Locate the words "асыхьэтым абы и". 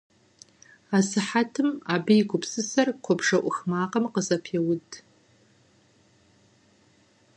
0.97-2.23